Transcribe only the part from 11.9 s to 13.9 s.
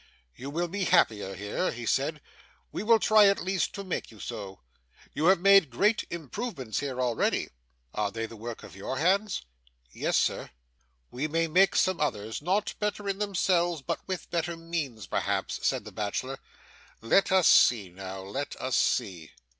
others not better in themselves,